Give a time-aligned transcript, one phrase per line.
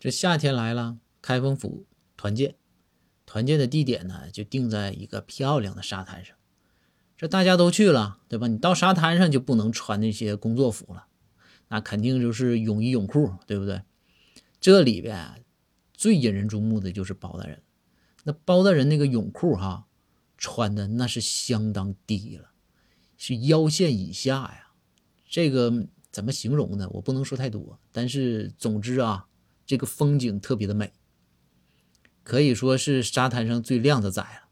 [0.00, 1.84] 这夏天来了，开封府
[2.16, 2.54] 团建，
[3.26, 6.36] 团建的地点呢就定在一个漂亮的沙滩上。
[7.16, 8.46] 这大家都去了，对吧？
[8.46, 11.06] 你到沙滩上就不能穿那些工作服了，
[11.66, 13.82] 那肯定就是泳衣泳裤，对不对？
[14.60, 15.44] 这里边
[15.92, 17.60] 最引人注目的就是包大人，
[18.22, 19.88] 那包大人那个泳裤哈，
[20.36, 22.52] 穿的那是相当低了，
[23.16, 24.68] 是腰线以下呀。
[25.28, 26.88] 这个怎么形容呢？
[26.92, 29.24] 我不能说太多，但是总之啊。
[29.68, 30.94] 这个风景特别的美，
[32.22, 34.48] 可以说是沙滩上最靓的仔了。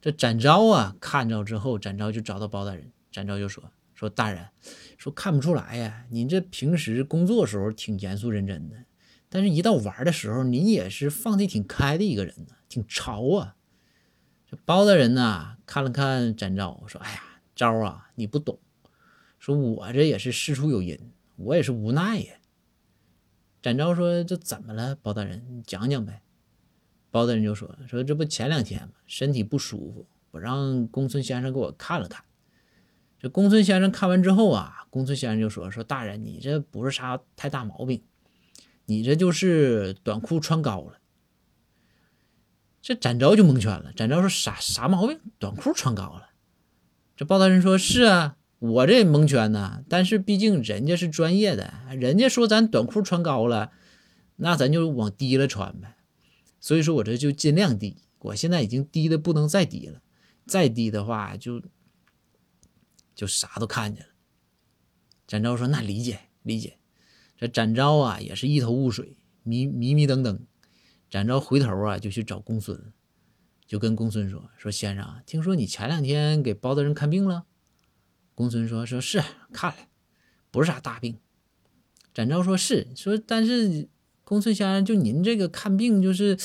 [0.00, 4.50] 这展昭啊，看着之后，展昭就找到包大人，展昭就说：“说大人，
[4.96, 8.84] 说看不出来呀，您这平时工作时候挺严肃认真的，
[9.28, 13.56] 但是一到玩的时候，您也是放的挺开的一个人呢，挺潮啊。”
[14.48, 17.22] 这包大人呢，看了看展昭，说：“哎呀，
[17.56, 18.60] 昭啊，你不懂，
[19.40, 20.96] 说我这也是事出有因，
[21.34, 22.34] 我也是无奈呀。”
[23.62, 25.46] 展昭说：“这怎么了，包大人？
[25.48, 26.20] 你讲讲呗。”
[27.12, 32.24] 包大人就说：“说这不前两天嘛，身体不舒服，我让公孙先生给我看了看。
[33.20, 38.02] 这公孙先生看完之后啊，公孙先生就说：说大人，你这不是啥太大毛病，
[38.86, 40.98] 你这就是短裤穿高了。”
[42.82, 43.92] 这展昭就蒙圈了。
[43.92, 45.20] 展昭说：“啥啥毛病？
[45.38, 46.30] 短裤穿高了？”
[47.14, 53.72] 这包大人说：“是啊。”我这蒙圈呢，但是毕竟人家是专业的，人家说咱短裤穿高了，
[54.36, 55.96] 那咱就往低了穿呗。
[56.60, 60.00] 所以说我这就尽量低，我现在已经低的不能再低了，
[60.46, 61.60] 再低的话就
[63.16, 64.12] 就啥都看见了。
[65.26, 66.78] 展昭说：“那理解理解。”
[67.36, 70.38] 这展昭啊也是一头雾水，迷迷迷瞪瞪。
[71.10, 72.92] 展昭回头啊就去找公孙，
[73.66, 77.46] 就跟公孙说：“说先生，听说你前两天给包大人看病了。”
[78.34, 79.76] 公孙说：“说是看了，
[80.50, 81.18] 不是啥大病。”
[82.14, 83.88] 展昭说：“是说，但是
[84.24, 86.38] 公孙先生，就您这个看病，就是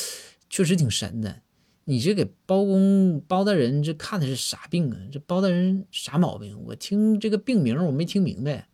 [0.50, 1.42] 确实挺神的。
[1.86, 4.98] 你这给包公包大人这看的是啥病啊？
[5.12, 6.62] 这包大人啥毛病？
[6.66, 8.68] 我听这个病名我没听明白。”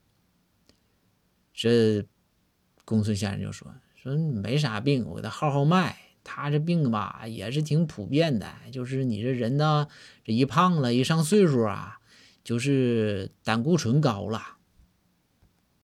[1.54, 2.04] 这
[2.86, 5.98] 公孙先生就说：“说没啥病，我给他号号脉。
[6.24, 9.88] 他这病吧也是挺普遍的，就是你这人呢，
[10.24, 12.00] 这一胖了，一上岁数啊。”
[12.44, 14.42] 就是胆固醇高了，